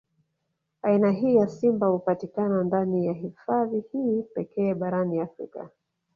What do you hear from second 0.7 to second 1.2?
Aina